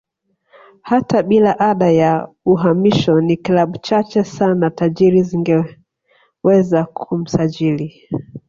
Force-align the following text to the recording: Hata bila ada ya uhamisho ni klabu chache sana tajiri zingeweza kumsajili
Hata 0.81 1.23
bila 1.23 1.51
ada 1.59 1.91
ya 1.91 2.27
uhamisho 2.45 3.21
ni 3.21 3.37
klabu 3.37 3.77
chache 3.77 4.23
sana 4.23 4.69
tajiri 4.69 5.23
zingeweza 5.23 6.83
kumsajili 6.93 8.09